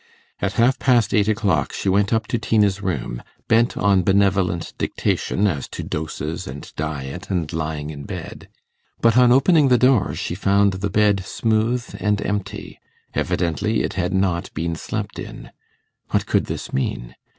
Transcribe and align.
At 0.39 0.53
half 0.53 0.79
past 0.79 1.13
eight 1.13 1.27
o'clock 1.27 1.73
she 1.73 1.87
went 1.87 2.11
up 2.11 2.25
to 2.29 2.39
Tina's 2.39 2.81
room, 2.81 3.21
bent 3.47 3.77
on 3.77 4.01
benevolent 4.01 4.73
dictation 4.79 5.45
as 5.45 5.67
to 5.67 5.83
doses 5.83 6.47
and 6.47 6.73
diet 6.75 7.29
and 7.29 7.53
lying 7.53 7.91
in 7.91 8.05
bed. 8.05 8.49
But 8.99 9.15
on 9.15 9.31
opening 9.31 9.67
the 9.67 9.77
door 9.77 10.15
she 10.15 10.33
found 10.33 10.73
the 10.73 10.89
bed 10.89 11.23
smooth 11.23 11.85
and 11.99 12.19
empty. 12.25 12.79
Evidently 13.13 13.83
it 13.83 13.93
had 13.93 14.11
not 14.11 14.51
been 14.55 14.75
slept 14.75 15.19
in. 15.19 15.51
What 16.09 16.25
could 16.25 16.47
this 16.47 16.73
mean? 16.73 17.13